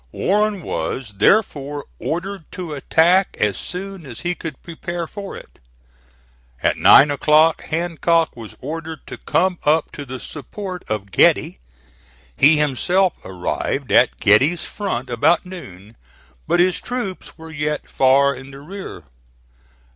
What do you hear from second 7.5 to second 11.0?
Hancock was ordered to come up to the support